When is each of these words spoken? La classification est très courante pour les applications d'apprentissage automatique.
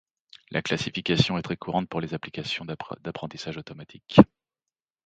La 0.49 0.63
classification 0.63 1.37
est 1.37 1.43
très 1.43 1.57
courante 1.57 1.87
pour 1.87 2.01
les 2.01 2.15
applications 2.15 2.65
d'apprentissage 2.65 3.57
automatique. 3.57 4.17